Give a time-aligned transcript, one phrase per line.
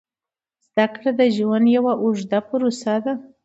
[0.67, 3.13] زده کړه د ژوند یوه اوږده پروسه ده.